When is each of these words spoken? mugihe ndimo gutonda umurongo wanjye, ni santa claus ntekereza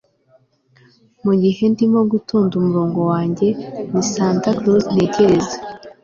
mugihe 1.23 1.63
ndimo 1.73 1.99
gutonda 2.11 2.53
umurongo 2.55 2.99
wanjye, 3.11 3.47
ni 3.91 4.03
santa 4.11 4.49
claus 4.57 4.85
ntekereza 4.93 5.55